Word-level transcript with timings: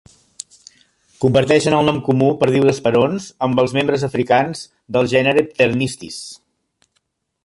Comparteixen 1.25 1.75
el 1.79 1.89
nom 1.89 1.99
comú 2.07 2.29
"perdiu 2.43 2.65
d'esperons" 2.69 3.27
amb 3.49 3.63
els 3.65 3.77
membres 3.79 4.07
africans 4.09 4.63
del 4.97 5.13
gènere 5.15 5.45
Pternistis. 5.53 6.19